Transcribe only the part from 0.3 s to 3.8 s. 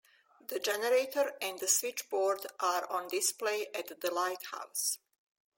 The generator and the switchboard are on display